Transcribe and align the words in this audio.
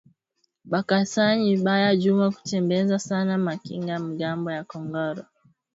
Ba 0.71 0.81
kasayi 0.87 1.51
bana 1.65 1.89
juwa 2.01 2.27
kutembeza 2.35 2.95
sana 3.07 3.33
ma 3.45 3.53
kinga 3.63 3.95
ngambo 4.09 4.49
ya 4.55 4.63
kongolo 4.71 5.23